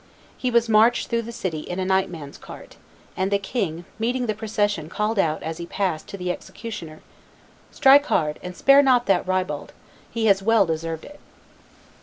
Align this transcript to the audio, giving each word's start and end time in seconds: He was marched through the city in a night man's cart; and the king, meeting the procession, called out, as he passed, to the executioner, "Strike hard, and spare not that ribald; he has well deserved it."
He 0.35 0.49
was 0.49 0.67
marched 0.67 1.09
through 1.09 1.21
the 1.21 1.31
city 1.31 1.59
in 1.59 1.77
a 1.77 1.85
night 1.85 2.09
man's 2.09 2.39
cart; 2.39 2.75
and 3.15 3.29
the 3.29 3.37
king, 3.37 3.85
meeting 3.99 4.25
the 4.25 4.33
procession, 4.33 4.89
called 4.89 5.19
out, 5.19 5.43
as 5.43 5.59
he 5.59 5.67
passed, 5.67 6.07
to 6.07 6.17
the 6.17 6.31
executioner, 6.31 7.01
"Strike 7.69 8.07
hard, 8.07 8.39
and 8.41 8.55
spare 8.57 8.81
not 8.81 9.05
that 9.05 9.27
ribald; 9.27 9.73
he 10.09 10.25
has 10.25 10.41
well 10.41 10.65
deserved 10.65 11.05
it." 11.05 11.19